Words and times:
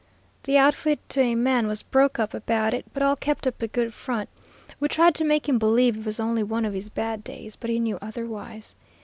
The 0.45 0.57
outfit 0.57 0.97
to 1.09 1.21
a 1.21 1.35
man 1.35 1.67
was 1.67 1.83
broke 1.83 2.17
up 2.17 2.33
about 2.33 2.73
it, 2.73 2.85
but 2.91 3.03
all 3.03 3.15
kept 3.15 3.45
up 3.45 3.61
a 3.61 3.67
good 3.67 3.93
front. 3.93 4.29
We 4.79 4.87
tried 4.87 5.13
to 5.13 5.23
make 5.23 5.47
him 5.47 5.59
believe 5.59 5.95
it 5.95 6.05
was 6.07 6.19
only 6.19 6.41
one 6.41 6.65
of 6.65 6.73
his 6.73 6.89
bad 6.89 7.23
days, 7.23 7.55
but 7.55 7.69
he 7.69 7.77
knew 7.79 7.99
otherwise. 8.01 8.73